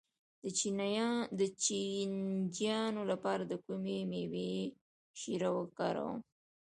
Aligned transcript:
د 1.39 1.41
چینجیانو 1.65 3.01
لپاره 3.11 3.43
د 3.51 3.53
کومې 3.65 3.99
میوې 4.11 4.53
شیره 5.19 5.49
وکاروم؟ 5.59 6.19